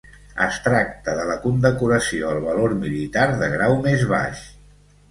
[0.45, 4.47] Es tracta de la condecoració al valor militar de grau més baix.